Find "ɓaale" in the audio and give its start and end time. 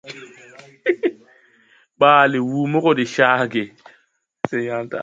1.99-2.37